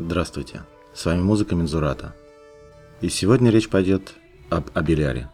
Здравствуйте, 0.00 0.62
с 0.94 1.06
вами 1.06 1.22
музыка 1.22 1.56
Мензурата. 1.56 2.14
И 3.00 3.08
сегодня 3.08 3.50
речь 3.50 3.68
пойдет 3.68 4.14
об 4.48 4.70
Абеляре. 4.72 5.28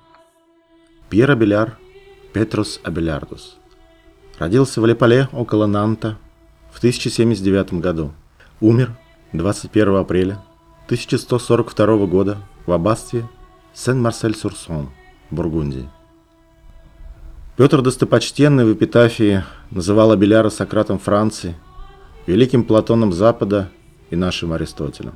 Пьер 1.11 1.32
Абеляр, 1.32 1.77
Петрус 2.32 2.80
Абелярдус, 2.82 3.58
родился 4.38 4.80
в 4.80 4.87
Лепале 4.87 5.29
около 5.32 5.66
Нанта 5.66 6.16
в 6.73 6.79
1079 6.79 7.74
году. 7.74 8.12
Умер 8.62 8.96
21 9.34 9.96
апреля 9.96 10.42
1142 10.87 12.06
года 12.06 12.38
в 12.65 12.73
аббатстве 12.73 13.28
Сен-Марсель-Сурсон, 13.74 14.88
Бургундии. 15.30 15.91
Петр 17.59 17.83
Достопочтенный 17.83 18.65
в 18.65 18.73
эпитафии 18.73 19.45
называл 19.70 20.10
Абеляра 20.10 20.48
Сократом 20.48 20.98
Франции, 20.98 21.55
великим 22.27 22.65
Платоном 22.65 23.12
Запада 23.12 23.70
и 24.14 24.16
нашим 24.16 24.52
Аристотелем. 24.52 25.14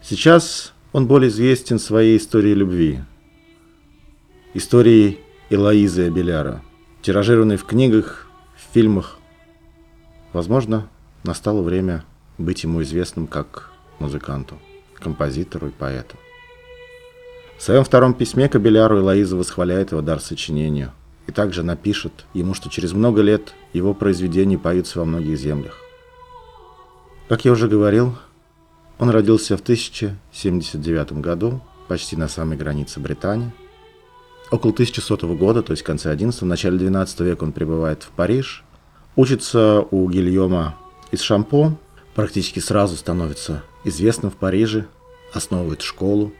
Сейчас 0.00 0.72
он 0.92 1.06
более 1.06 1.28
известен 1.28 1.78
своей 1.78 2.16
историей 2.16 2.54
любви, 2.54 3.00
историей 4.54 5.20
Элоизы 5.50 6.06
Абеляра, 6.06 6.62
тиражированной 7.02 7.56
в 7.56 7.64
книгах, 7.64 8.28
в 8.56 8.72
фильмах. 8.72 9.18
Возможно, 10.32 10.88
настало 11.24 11.62
время 11.62 12.04
быть 12.38 12.62
ему 12.62 12.82
известным 12.82 13.26
как 13.26 13.70
музыканту, 13.98 14.58
композитору 14.94 15.68
и 15.68 15.70
поэту. 15.70 16.16
В 17.58 17.62
своем 17.62 17.84
втором 17.84 18.14
письме 18.14 18.48
к 18.48 18.56
Абеляру 18.56 18.98
Элоиза 18.98 19.36
восхваляет 19.36 19.92
его 19.92 20.02
дар 20.02 20.20
сочинению 20.20 20.92
и 21.26 21.32
также 21.32 21.62
напишет 21.62 22.24
ему, 22.34 22.54
что 22.54 22.68
через 22.70 22.92
много 22.92 23.22
лет 23.22 23.54
его 23.72 23.94
произведения 23.94 24.58
поются 24.58 24.98
во 24.98 25.04
многих 25.04 25.38
землях. 25.38 25.78
Как 27.32 27.46
я 27.46 27.52
уже 27.52 27.66
говорил, 27.66 28.14
он 28.98 29.08
родился 29.08 29.56
в 29.56 29.62
1079 29.62 31.12
году, 31.12 31.62
почти 31.88 32.14
на 32.14 32.28
самой 32.28 32.58
границе 32.58 33.00
Британии. 33.00 33.50
Около 34.50 34.74
1100 34.74 35.16
года, 35.36 35.62
то 35.62 35.70
есть 35.70 35.82
в 35.82 35.86
конце 35.86 36.10
11 36.10 36.42
в 36.42 36.44
начале 36.44 36.76
12 36.76 37.20
века 37.20 37.44
он 37.44 37.52
прибывает 37.52 38.02
в 38.02 38.10
Париж, 38.10 38.64
учится 39.16 39.80
у 39.80 40.10
Гильома 40.10 40.76
из 41.10 41.22
Шампо, 41.22 41.78
практически 42.14 42.58
сразу 42.58 42.96
становится 42.96 43.62
известным 43.82 44.30
в 44.30 44.36
Париже, 44.36 44.84
основывает 45.32 45.80
школу, 45.80 46.34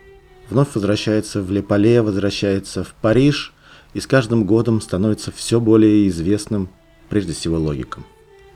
вновь 0.51 0.75
возвращается 0.75 1.41
в 1.41 1.51
Лепале, 1.51 2.03
возвращается 2.03 2.85
в 2.85 2.93
Париж 3.01 3.55
и 3.95 4.01
с 4.01 4.07
каждым 4.07 4.45
годом 4.45 4.83
становится 4.83 5.33
все 5.33 5.59
более 5.59 6.07
известным, 6.09 6.69
прежде 7.09 7.33
всего, 7.33 7.59
логиком. 7.59 8.05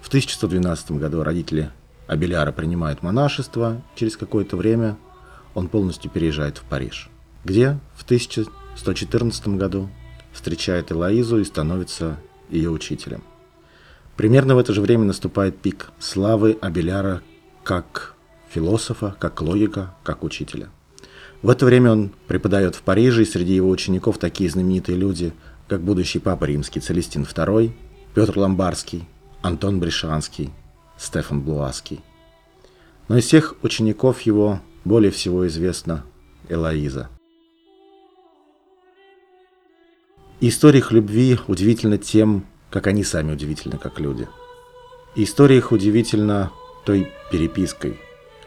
В 0.02 0.08
1112 0.08 0.91
году 0.92 1.22
родители 1.22 1.70
Абеляра 2.06 2.52
принимает 2.52 3.02
монашество, 3.02 3.82
через 3.94 4.16
какое-то 4.16 4.56
время 4.56 4.96
он 5.54 5.68
полностью 5.68 6.10
переезжает 6.10 6.58
в 6.58 6.62
Париж, 6.62 7.10
где 7.44 7.78
в 7.94 8.04
1114 8.04 9.48
году 9.48 9.88
встречает 10.32 10.92
Элоизу 10.92 11.38
и 11.38 11.44
становится 11.44 12.18
ее 12.48 12.70
учителем. 12.70 13.24
Примерно 14.16 14.54
в 14.54 14.58
это 14.58 14.72
же 14.72 14.80
время 14.80 15.04
наступает 15.04 15.58
пик 15.58 15.90
славы 15.98 16.56
Абеляра 16.60 17.22
как 17.64 18.14
философа, 18.50 19.16
как 19.18 19.42
логика, 19.42 19.94
как 20.04 20.22
учителя. 20.22 20.68
В 21.42 21.50
это 21.50 21.66
время 21.66 21.92
он 21.92 22.12
преподает 22.28 22.77
в 22.77 22.82
Париже, 22.82 23.22
и 23.22 23.27
среди 23.27 23.54
его 23.54 23.68
учеников 23.68 24.18
такие 24.18 24.48
знаменитые 24.48 24.96
люди, 24.96 25.32
как 25.68 25.80
будущий 25.82 26.18
папа 26.18 26.44
римский 26.44 26.80
Целестин 26.80 27.24
II, 27.24 27.72
Петр 28.14 28.38
Ломбарский, 28.38 29.06
Антон 29.42 29.80
Брешанский– 29.80 30.50
Стефан 30.98 31.42
Блуаский. 31.42 32.00
Но 33.08 33.19
из 33.19 33.25
всех 33.25 33.55
учеников 33.62 34.22
его 34.22 34.61
более 34.84 35.11
всего 35.11 35.47
известна 35.47 36.05
Элоиза. 36.48 37.08
история 40.40 40.79
их 40.79 40.92
любви 40.92 41.39
удивительна 41.48 41.98
тем, 41.98 42.46
как 42.70 42.86
они 42.86 43.05
сами 43.05 43.33
удивительны 43.33 43.79
как 43.79 44.01
люди. 44.01 44.29
И 45.14 45.24
история 45.24 45.57
их 45.57 45.73
удивительна 45.73 46.52
той 46.84 47.13
перепиской, 47.30 47.98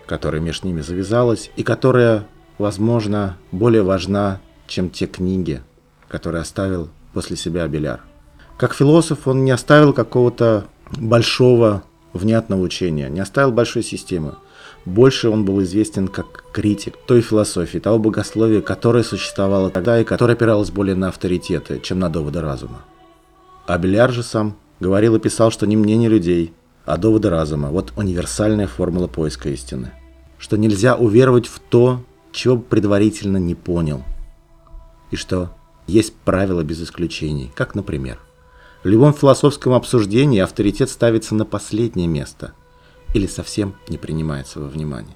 которая 0.06 0.42
между 0.42 0.68
ними 0.68 0.82
завязалась 0.82 1.52
и 1.56 1.64
которая, 1.64 2.28
возможно, 2.58 3.38
более 3.52 3.82
важна, 3.82 4.40
чем 4.68 4.90
те 4.90 5.08
книги, 5.08 5.62
которые 6.08 6.42
оставил 6.42 6.90
после 7.14 7.36
себя 7.36 7.64
Абеляр. 7.64 8.02
Как 8.58 8.74
философ 8.74 9.28
он 9.28 9.44
не 9.44 9.52
оставил 9.52 9.94
какого-то 9.94 10.68
большого 10.92 11.84
внятного 12.20 12.62
учения, 12.62 13.10
не 13.10 13.20
оставил 13.20 13.52
большой 13.52 13.84
системы. 13.84 14.36
Больше 14.86 15.30
он 15.30 15.46
был 15.46 15.62
известен 15.64 16.08
как 16.08 16.46
критик 16.54 16.96
той 17.06 17.22
философии, 17.22 17.80
того 17.80 18.00
богословия, 18.00 18.62
которое 18.62 19.04
существовало 19.04 19.70
тогда 19.70 20.00
и 20.00 20.04
которое 20.04 20.34
опиралось 20.34 20.72
более 20.72 20.96
на 20.96 21.10
авторитеты, 21.10 21.80
чем 21.80 22.00
на 22.00 22.10
доводы 22.10 22.42
разума. 22.42 22.86
Абеляр 23.66 24.12
же 24.12 24.24
сам 24.24 24.56
говорил 24.80 25.16
и 25.16 25.20
писал, 25.20 25.52
что 25.52 25.68
не 25.68 25.76
мнение 25.76 26.10
людей, 26.10 26.54
а 26.86 26.98
доводы 26.98 27.30
разума– 27.30 27.70
вот 27.72 27.94
универсальная 27.98 28.68
формула 28.68 29.08
поиска 29.08 29.50
истины. 29.50 29.92
Что 30.38 30.58
нельзя 30.58 30.96
уверовать 30.96 31.48
в 31.48 31.60
то, 31.60 32.02
чего 32.32 32.58
предварительно 32.58 33.38
не 33.38 33.56
понял. 33.56 34.04
И 35.12 35.16
что 35.16 35.52
есть 35.88 36.14
правила 36.14 36.64
без 36.64 36.82
исключений, 36.82 37.52
как, 37.56 37.76
например, 37.76 38.20
в 38.84 38.88
любом 38.88 39.14
философском 39.14 39.74
обсуждении 39.74 40.40
авторитет 40.40 40.90
ставится 40.90 41.36
на 41.36 41.44
последнее 41.44 42.08
место 42.08 42.54
или 43.14 43.28
совсем 43.28 43.76
не 43.90 43.98
принимается 43.98 44.62
во 44.62 44.68
внимание. 44.68 45.16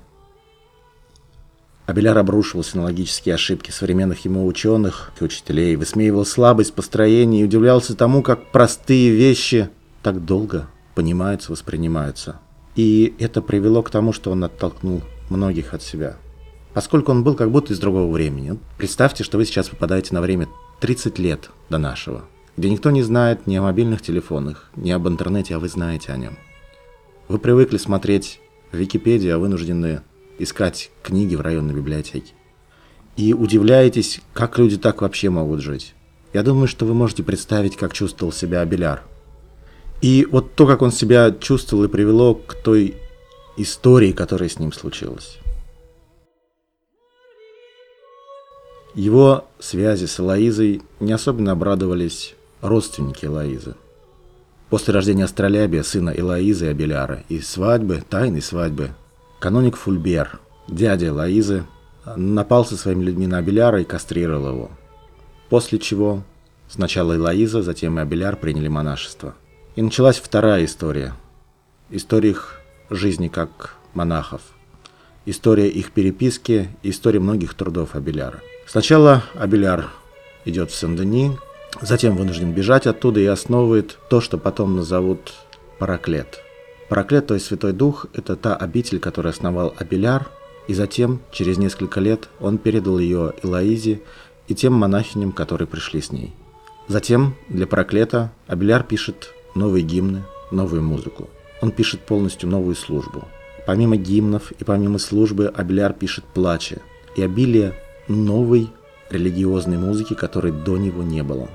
Абеляр 1.85 2.17
обрушивался 2.17 2.77
на 2.77 2.83
логические 2.83 3.35
ошибки 3.35 3.71
современных 3.71 4.25
ему 4.25 4.45
ученых 4.45 5.11
и 5.19 5.23
учителей, 5.23 5.75
высмеивал 5.75 6.25
слабость 6.25 6.73
построения 6.73 7.41
и 7.41 7.43
удивлялся 7.45 7.95
тому, 7.95 8.21
как 8.21 8.51
простые 8.51 9.11
вещи 9.11 9.69
так 10.01 10.25
долго 10.25 10.67
понимаются, 10.95 11.51
воспринимаются. 11.51 12.39
И 12.75 13.13
это 13.19 13.41
привело 13.41 13.81
к 13.81 13.89
тому, 13.89 14.11
что 14.11 14.31
он 14.31 14.43
оттолкнул 14.43 15.03
многих 15.29 15.73
от 15.73 15.83
себя. 15.83 16.17
Поскольку 16.73 17.11
он 17.11 17.23
был 17.23 17.35
как 17.35 17.51
будто 17.51 17.73
из 17.73 17.79
другого 17.79 18.11
времени. 18.11 18.57
Представьте, 18.77 19.23
что 19.23 19.37
вы 19.37 19.45
сейчас 19.45 19.69
попадаете 19.69 20.13
на 20.13 20.21
время 20.21 20.47
30 20.79 21.19
лет 21.19 21.49
до 21.69 21.77
нашего– 21.77 22.25
где 22.55 22.69
никто 22.69 22.91
не 22.91 23.01
знает 23.01 23.47
ни 23.47 23.55
о 23.55 23.63
мобильных 23.63 24.01
телефонах, 24.01 24.69
ни 24.75 24.91
об 24.91 25.07
интернете, 25.07 25.55
а 25.55 25.59
вы 25.59 25.69
знаете 25.69 26.11
о 26.11 26.17
нем. 26.17 26.37
Вы 27.27 27.39
привыкли 27.39 27.77
смотреть 27.77 28.39
в 28.71 28.77
Википедии, 28.77 29.29
а 29.29 29.39
вынуждены 29.39 30.01
искать 30.37 30.91
книги 31.01 31.35
в 31.35 31.41
районной 31.41 31.73
библиотеке. 31.73 32.33
И 33.15 33.33
удивляетесь, 33.33 34.21
как 34.33 34.57
люди 34.57 34.77
так 34.77 35.01
вообще 35.01 35.29
могут 35.29 35.61
жить. 35.61 35.93
Я 36.33 36.43
думаю, 36.43 36.67
что 36.67 36.85
вы 36.85 36.93
можете 36.93 37.23
представить, 37.23 37.75
как 37.75 37.93
чувствовал 37.93 38.31
себя 38.31 38.61
Абеляр. 38.61 39.03
И 40.01 40.27
вот 40.29 40.55
то, 40.55 40.67
как 40.67 40.81
он 40.81 40.91
себя 40.91 41.31
чувствовал 41.31 41.85
и 41.85 41.87
привело 41.87 42.35
к 42.35 42.55
той 42.55 42.95
истории, 43.55 44.11
которая 44.11 44.49
с 44.49 44.59
ним 44.59 44.73
случилась. 44.73 45.37
Его 48.95 49.47
связи 49.59 50.05
с 50.05 50.19
Элоизой 50.19 50.81
не 50.99 51.13
особенно 51.13 51.51
обрадовались 51.51 52.35
родственники 52.63 53.25
Элоизы. 53.25 53.75
После 54.69 54.93
рождения 54.93 55.25
Астролябия, 55.25 55.83
сына 55.83 56.11
Элоизы 56.15 56.67
Абеляра, 56.67 57.23
и 57.29 57.39
свадьбы, 57.41 58.01
тайной 58.09 58.41
свадьбы, 58.41 58.91
каноник 59.39 59.75
Фульбер, 59.75 60.39
дядя 60.67 61.07
Элоизы, 61.07 61.65
напал 62.15 62.65
со 62.65 62.75
своими 62.77 63.03
людьми 63.03 63.27
на 63.27 63.37
Абеляра 63.37 63.81
и 63.81 63.85
кастрировал 63.85 64.49
его. 64.49 64.71
После 65.49 65.77
чего 65.77 66.23
сначала 66.69 67.15
Элоиза, 67.15 67.61
затем 67.61 67.99
и 67.99 68.01
Абеляр 68.01 68.37
приняли 68.37 68.69
монашество. 68.69 69.35
И 69.75 69.81
началась 69.81 70.17
вторая 70.17 70.65
история. 70.65 71.13
История 71.89 72.31
их 72.31 72.61
жизни 72.89 73.27
как 73.27 73.75
монахов. 73.93 74.41
История 75.25 75.69
их 75.69 75.91
переписки 75.91 76.69
история 76.81 77.19
многих 77.19 77.53
трудов 77.53 77.95
Абеляра. 77.95 78.41
Сначала 78.65 79.23
Абеляр 79.35 79.89
идет 80.45 80.71
в 80.71 80.75
Сен-Дени, 80.75 81.37
Затем 81.81 82.15
вынужден 82.15 82.53
бежать 82.53 82.87
оттуда 82.87 83.19
и 83.19 83.25
основывает 83.25 83.97
то, 84.09 84.21
что 84.21 84.37
потом 84.37 84.75
назовут 84.75 85.33
Параклет. 85.79 86.39
Параклет, 86.89 87.27
то 87.27 87.33
есть 87.33 87.47
Святой 87.47 87.73
Дух, 87.73 88.05
это 88.13 88.35
та 88.35 88.55
обитель, 88.55 88.99
которую 88.99 89.31
основал 89.31 89.73
Абеляр, 89.77 90.29
и 90.67 90.73
затем, 90.73 91.21
через 91.31 91.57
несколько 91.57 91.99
лет, 91.99 92.29
он 92.39 92.57
передал 92.57 92.99
ее 92.99 93.33
Элоизе 93.43 94.01
и 94.47 94.55
тем 94.55 94.73
монахиням, 94.73 95.31
которые 95.31 95.67
пришли 95.67 96.01
с 96.01 96.11
ней. 96.11 96.33
Затем 96.87 97.35
для 97.49 97.67
Параклета 97.67 98.31
Абеляр 98.47 98.83
пишет 98.83 99.33
новые 99.55 99.83
гимны, 99.83 100.23
новую 100.51 100.83
музыку. 100.83 101.29
Он 101.61 101.71
пишет 101.71 102.01
полностью 102.01 102.49
новую 102.49 102.75
службу. 102.75 103.23
Помимо 103.65 103.95
гимнов 103.95 104.51
и 104.51 104.63
помимо 104.63 104.99
службы 104.99 105.47
Абеляр 105.47 105.93
пишет 105.93 106.25
плачи 106.25 106.81
и 107.15 107.23
обилие 107.23 107.73
новой 108.07 108.69
религиозной 109.09 109.77
музыки, 109.77 110.13
которой 110.13 110.51
до 110.51 110.77
него 110.77 111.03
не 111.03 111.23
было. 111.23 111.49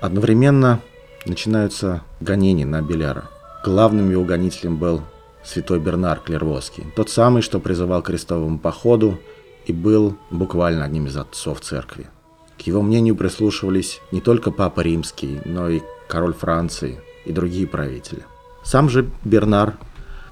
Одновременно 0.00 0.80
начинаются 1.24 2.02
гонения 2.20 2.66
на 2.66 2.82
Беляра. 2.82 3.24
Главным 3.64 4.10
его 4.10 4.24
гонителем 4.24 4.76
был 4.76 5.02
святой 5.42 5.80
Бернар 5.80 6.20
Клервоский, 6.20 6.84
тот 6.94 7.08
самый, 7.08 7.42
что 7.42 7.60
призывал 7.60 8.02
к 8.02 8.06
крестовому 8.06 8.58
походу 8.58 9.18
и 9.64 9.72
был 9.72 10.16
буквально 10.30 10.84
одним 10.84 11.06
из 11.06 11.16
отцов 11.16 11.60
церкви. 11.60 12.08
К 12.58 12.62
его 12.62 12.82
мнению 12.82 13.16
прислушивались 13.16 14.00
не 14.12 14.20
только 14.20 14.50
Папа 14.50 14.80
Римский, 14.80 15.40
но 15.44 15.68
и 15.68 15.82
король 16.08 16.34
Франции 16.34 17.00
и 17.24 17.32
другие 17.32 17.66
правители. 17.66 18.24
Сам 18.64 18.88
же 18.88 19.10
Бернар 19.24 19.76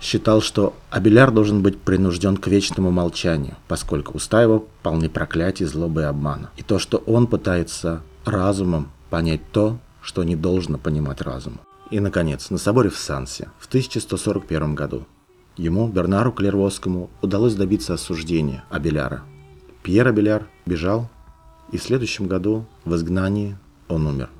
считал, 0.01 0.41
что 0.41 0.75
Абеляр 0.91 1.31
должен 1.31 1.63
быть 1.63 1.81
принужден 1.81 2.37
к 2.37 2.47
вечному 2.47 2.91
молчанию, 2.91 3.57
поскольку 3.69 4.17
уста 4.17 4.43
его 4.43 4.67
полны 4.83 5.09
проклятий, 5.09 5.67
злобы 5.67 6.03
и 6.03 6.05
обмана. 6.05 6.51
И 6.57 6.63
то, 6.63 6.79
что 6.79 6.99
он 6.99 7.27
пытается 7.27 8.03
разумом 8.25 8.91
понять 9.15 9.43
то, 9.53 9.79
что 10.03 10.25
не 10.25 10.35
должно 10.35 10.77
понимать 10.77 11.21
разумом. 11.21 11.61
И, 11.93 12.01
наконец, 12.01 12.51
на 12.51 12.59
соборе 12.59 12.91
в 12.91 12.97
Сансе 12.97 13.49
в 13.61 13.69
1141 13.69 14.75
году 14.75 15.07
ему, 15.57 15.87
Бернару 15.87 16.33
Клервосскому, 16.33 17.11
удалось 17.23 17.55
добиться 17.55 17.95
осуждения 17.95 18.65
Абеляра. 18.71 19.23
Пьер 19.85 20.09
Абеляр 20.09 20.49
бежал, 20.67 21.09
и 21.71 21.79
в 21.79 21.83
следующем 21.85 22.27
году 22.27 22.67
в 22.85 22.93
изгнании 22.97 23.57
он 23.87 24.09
умер. 24.09 24.31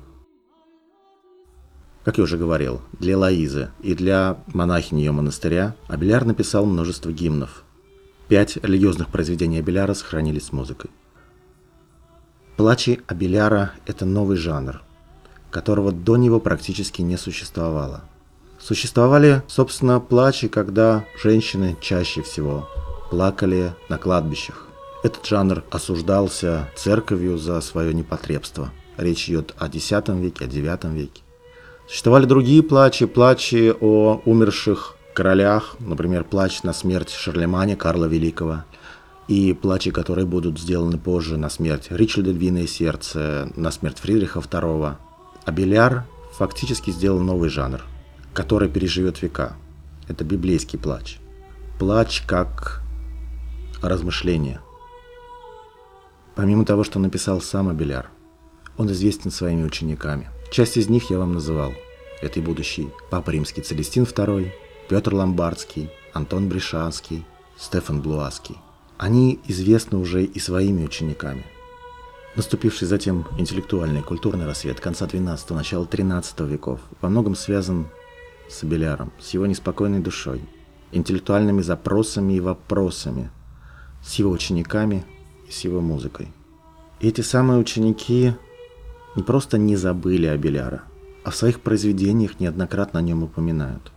Как 2.03 2.17
я 2.17 2.25
уже 2.25 2.37
говорил, 2.37 2.81
для 2.99 3.17
Лоизы 3.17 3.69
и 3.81 3.93
для 3.95 4.39
монахини 4.47 5.03
ее 5.03 5.13
монастыря 5.13 5.73
Абеляр 5.87 6.25
написал 6.25 6.65
множество 6.65 7.13
гимнов. 7.13 7.63
Пять 8.27 8.57
религиозных 8.57 9.07
произведений 9.07 9.59
Абеляра 9.59 9.93
сохранились 9.93 10.47
с 10.47 10.51
музыкой. 10.51 10.91
Плачи 12.57 13.01
Абеляра– 13.07 13.73
это 13.85 14.05
новый 14.05 14.37
жанр, 14.37 14.81
которого 15.51 15.91
до 15.91 16.15
него 16.15 16.39
практически 16.39 17.01
не 17.01 17.17
существовало. 17.17 18.05
Существовали, 18.59 19.43
собственно, 19.49 19.99
плачи, 19.99 20.47
когда 20.47 21.03
женщины 21.21 21.75
чаще 21.81 22.21
всего 22.21 22.69
плакали 23.11 23.73
на 23.89 23.97
кладбищах. 23.97 24.67
Этот 25.03 25.25
жанр 25.25 25.65
осуждался 25.69 26.69
церковью 26.77 27.37
за 27.37 27.59
свое 27.59 27.93
непотребство. 27.93 28.71
Речь 28.95 29.29
идет 29.29 29.53
о 29.57 29.67
X 29.67 29.91
веке, 29.91 30.45
о 30.45 30.47
IX 30.47 30.93
веке. 30.95 31.21
Существовали 31.89 32.25
другие 32.25 32.63
плачи, 32.63 33.05
плачи 33.05 33.75
о 33.81 34.21
умерших 34.23 34.95
королях, 35.13 35.75
например, 35.79 36.23
плач 36.23 36.63
на 36.63 36.71
смерть 36.71 37.09
Шарлеманя 37.09 37.75
Карла 37.75 38.05
Великого, 38.05 38.63
и 39.27 39.53
плачи, 39.53 39.91
которые 39.91 40.25
будут 40.25 40.59
сделаны 40.59 40.97
позже 40.97 41.37
на 41.37 41.49
смерть 41.49 41.87
Ричарда 41.89 42.31
Львиное 42.31 42.67
Сердце, 42.67 43.51
на 43.55 43.71
смерть 43.71 43.99
Фридриха 43.99 44.39
II. 44.39 44.95
А 45.45 45.51
Беляр 45.51 46.05
фактически 46.33 46.91
сделал 46.91 47.19
новый 47.19 47.49
жанр, 47.49 47.83
который 48.33 48.69
переживет 48.69 49.21
века. 49.21 49.55
Это 50.07 50.23
библейский 50.23 50.77
плач. 50.77 51.19
Плач 51.79 52.21
как 52.21 52.83
размышление. 53.81 54.59
Помимо 56.35 56.65
того, 56.65 56.83
что 56.83 56.99
написал 56.99 57.41
сам 57.41 57.69
Абеляр, 57.69 58.09
он 58.77 58.91
известен 58.91 59.31
своими 59.31 59.63
учениками. 59.63 60.29
Часть 60.51 60.77
из 60.77 60.89
них 60.89 61.09
я 61.09 61.17
вам 61.17 61.33
называл. 61.33 61.73
Это 62.21 62.39
и 62.39 62.43
будущий 62.43 62.89
Папа 63.09 63.29
Римский 63.31 63.61
Целестин 63.61 64.03
II, 64.03 64.51
Петр 64.89 65.13
Ломбардский, 65.13 65.89
Антон 66.13 66.49
Бришанский, 66.49 67.25
Стефан 67.57 68.01
Блуаский. 68.01 68.57
Они 68.97 69.39
известны 69.47 69.97
уже 69.97 70.23
и 70.23 70.39
своими 70.39 70.85
учениками. 70.85 71.45
Наступивший 72.35 72.87
затем 72.87 73.27
интеллектуальный 73.37 73.99
и 73.99 74.03
культурный 74.03 74.45
рассвет 74.45 74.79
конца 74.79 75.05
XII– 75.05 75.39
начала 75.53 75.85
XIII 75.85 76.47
веков 76.47 76.79
во 77.01 77.09
многом 77.09 77.35
связан 77.35 77.87
с 78.49 78.63
Абеляром, 78.63 79.11
с 79.19 79.31
его 79.31 79.45
неспокойной 79.45 79.99
душой, 79.99 80.41
интеллектуальными 80.91 81.61
запросами 81.61 82.33
и 82.33 82.39
вопросами, 82.39 83.31
с 84.03 84.15
его 84.15 84.31
учениками 84.31 85.05
и 85.47 85.51
с 85.51 85.61
его 85.61 85.81
музыкой. 85.81 86.31
И 86.99 87.09
эти 87.09 87.21
самые 87.21 87.59
ученики 87.59 88.33
не 89.15 89.23
просто 89.23 89.57
не 89.57 89.75
забыли 89.75 90.27
Абеляра, 90.27 90.83
а 91.23 91.31
в 91.31 91.35
своих 91.35 91.59
произведениях 91.61 92.39
неоднократно 92.39 92.99
о 92.99 93.03
нем 93.03 93.23
упоминают. 93.23 93.91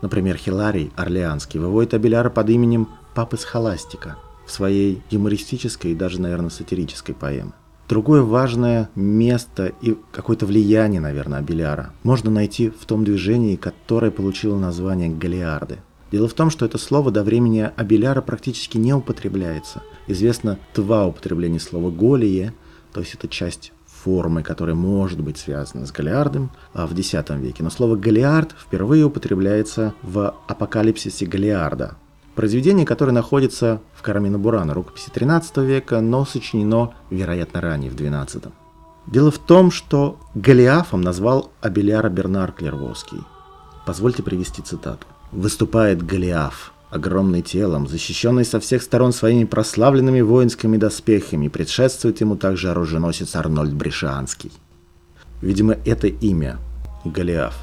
Например, 0.00 0.36
Хиларий 0.36 0.92
Орлеанский 0.96 1.60
выводит 1.60 1.92
Абеляра 1.92 2.30
под 2.30 2.48
именем 2.48 2.88
Папы 3.14 3.36
Схоластика 3.36 4.16
своей 4.50 5.02
юмористической 5.10 5.92
и 5.92 5.94
даже, 5.94 6.20
наверное, 6.20 6.50
сатирической 6.50 7.14
поэме. 7.14 7.52
Другое 7.88 8.22
важное 8.22 8.88
место 8.94 9.72
и 9.82 9.96
какое-то 10.12 10.46
влияние, 10.46 11.00
наверное, 11.00 11.40
Абеляра 11.40 11.92
можно 12.04 12.30
найти 12.30 12.70
в 12.70 12.86
том 12.86 13.04
движении, 13.04 13.56
которое 13.56 14.12
получило 14.12 14.56
название 14.56 15.08
«Галиарды». 15.08 15.78
Дело 16.12 16.28
в 16.28 16.34
том, 16.34 16.50
что 16.50 16.64
это 16.64 16.78
слово 16.78 17.10
до 17.10 17.22
времени 17.22 17.70
Абеляра 17.76 18.20
практически 18.20 18.78
не 18.78 18.92
употребляется. 18.92 19.82
Известно 20.06 20.58
два 20.74 21.06
употребления 21.06 21.60
слова 21.60 21.90
«голие», 21.90 22.54
то 22.92 23.00
есть 23.00 23.14
это 23.14 23.28
часть 23.28 23.72
формы, 23.86 24.42
которая 24.42 24.74
может 24.74 25.20
быть 25.20 25.38
связана 25.38 25.86
с 25.86 25.92
Голиардом 25.92 26.50
а 26.72 26.86
в 26.86 26.98
X 26.98 27.12
веке. 27.12 27.62
Но 27.62 27.70
слово 27.70 27.96
«Голиард» 27.96 28.54
впервые 28.58 29.04
употребляется 29.04 29.94
в 30.02 30.34
апокалипсисе 30.46 31.26
Голиарда. 31.26 31.96
Произведение, 32.34 32.86
которое 32.86 33.12
находится 33.12 33.80
в 33.94 34.02
Карамина 34.02 34.38
Бурана, 34.38 34.72
рукописи 34.72 35.10
13 35.10 35.58
века, 35.58 36.00
но 36.00 36.24
сочинено, 36.24 36.94
вероятно, 37.10 37.60
ранее, 37.60 37.90
в 37.90 37.96
12. 37.96 38.44
Дело 39.06 39.30
в 39.30 39.38
том, 39.38 39.70
что 39.70 40.18
Голиафом 40.34 41.00
назвал 41.00 41.50
Абеляра 41.60 42.08
Бернар 42.08 42.52
Клервоский. 42.52 43.18
Позвольте 43.86 44.22
привести 44.22 44.62
цитату. 44.62 45.06
«Выступает 45.32 46.04
Голиаф, 46.04 46.72
огромный 46.90 47.42
телом, 47.42 47.88
защищенный 47.88 48.44
со 48.44 48.60
всех 48.60 48.82
сторон 48.82 49.12
своими 49.12 49.44
прославленными 49.44 50.20
воинскими 50.20 50.76
доспехами, 50.76 51.48
предшествует 51.48 52.20
ему 52.20 52.36
также 52.36 52.70
оруженосец 52.70 53.34
Арнольд 53.36 53.72
Брешанский. 53.72 54.52
Видимо, 55.40 55.76
это 55.84 56.08
имя, 56.08 56.58
Голиаф, 57.04 57.56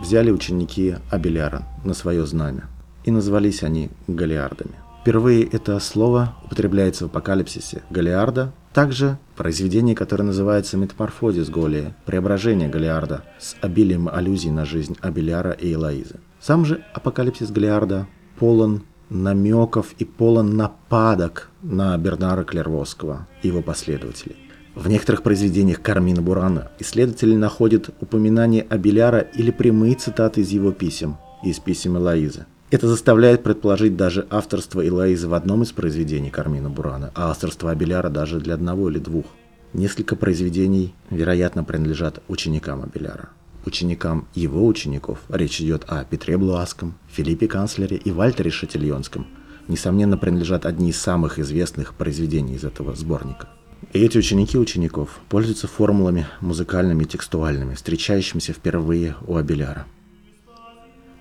взяли 0.00 0.30
ученики 0.30 0.96
Абеляра 1.10 1.66
на 1.84 1.94
свое 1.94 2.26
знамя, 2.26 2.68
и 3.04 3.10
назвались 3.10 3.62
они 3.62 3.90
Голиардами. 4.06 4.74
Впервые 5.00 5.44
это 5.44 5.78
слово 5.80 6.36
употребляется 6.44 7.04
в 7.04 7.06
апокалипсисе 7.06 7.82
Голиарда, 7.88 8.52
также 8.74 9.18
произведение, 9.36 9.96
которое 9.96 10.24
называется 10.24 10.76
«Метаморфозис 10.76 11.48
Голия», 11.48 11.96
«Преображение 12.04 12.68
Голиарда» 12.68 13.24
с 13.38 13.56
обилием 13.62 14.08
аллюзий 14.08 14.50
на 14.50 14.64
жизнь 14.64 14.96
Абеляра 15.00 15.52
и 15.52 15.72
Элоизы. 15.72 16.16
Сам 16.40 16.64
же 16.64 16.84
апокалипсис 16.92 17.50
Голиарда 17.50 18.06
полон 18.38 18.82
намеков 19.08 19.94
и 19.98 20.04
полон 20.04 20.56
нападок 20.56 21.48
на 21.62 21.96
Бернара 21.96 22.44
Клервосского 22.44 23.26
и 23.42 23.48
его 23.48 23.62
последователей. 23.62 24.36
В 24.74 24.88
некоторых 24.88 25.22
произведениях 25.22 25.82
Кармина 25.82 26.22
Бурана 26.22 26.70
исследователи 26.78 27.34
находят 27.34 27.90
упоминание 28.00 28.62
Абеляра 28.68 29.20
или 29.20 29.50
прямые 29.50 29.94
цитаты 29.94 30.42
из 30.42 30.50
его 30.50 30.72
писем, 30.72 31.16
из 31.42 31.58
писем 31.58 31.96
Элоизы. 31.96 32.46
Это 32.70 32.86
заставляет 32.86 33.42
предположить 33.42 33.96
даже 33.96 34.26
авторство 34.30 34.86
Элоизы 34.86 35.28
в 35.28 35.34
одном 35.34 35.62
из 35.62 35.72
произведений 35.72 36.30
Кармина 36.30 36.68
Бурана, 36.68 37.10
а 37.14 37.30
авторство 37.30 37.70
Абеляра 37.70 38.10
даже 38.10 38.40
для 38.40 38.54
одного 38.54 38.90
или 38.90 38.98
двух. 38.98 39.26
Несколько 39.72 40.16
произведений, 40.16 40.94
вероятно, 41.10 41.64
принадлежат 41.64 42.22
ученикам 42.28 42.82
Абеляра 42.82 43.30
ученикам 43.68 44.26
его 44.34 44.66
учеников, 44.66 45.20
речь 45.28 45.60
идет 45.60 45.84
о 45.86 46.04
Петре 46.04 46.36
Блуаском, 46.36 46.94
Филиппе 47.08 47.46
Канцлере 47.46 47.96
и 47.96 48.10
Вальтере 48.10 48.50
Шатильонском, 48.50 49.26
несомненно 49.68 50.18
принадлежат 50.18 50.66
одни 50.66 50.90
из 50.90 51.00
самых 51.00 51.38
известных 51.38 51.94
произведений 51.94 52.54
из 52.54 52.64
этого 52.64 52.96
сборника. 52.96 53.48
И 53.92 54.00
эти 54.00 54.18
ученики 54.18 54.58
учеников 54.58 55.20
пользуются 55.28 55.68
формулами 55.68 56.26
музыкальными 56.40 57.04
и 57.04 57.06
текстуальными, 57.06 57.74
встречающимися 57.74 58.52
впервые 58.52 59.14
у 59.26 59.36
Абеляра. 59.36 59.86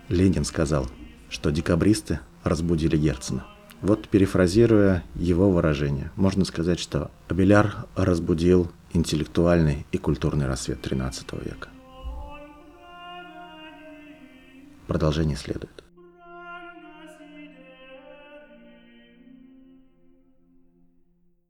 Ленин 0.09 0.45
сказал, 0.45 0.87
что 1.29 1.51
декабристы 1.51 2.19
разбудили 2.43 2.97
Герцена. 2.97 3.45
Вот 3.81 4.07
перефразируя 4.07 5.03
его 5.15 5.51
выражение, 5.51 6.11
можно 6.15 6.45
сказать, 6.45 6.79
что 6.79 7.11
Абеляр 7.27 7.85
разбудил 7.95 8.71
интеллектуальный 8.93 9.85
и 9.91 9.97
культурный 9.97 10.47
рассвет 10.47 10.85
XIII 10.85 11.43
века. 11.43 11.69
Продолжение 14.87 15.37
следует. 15.37 15.76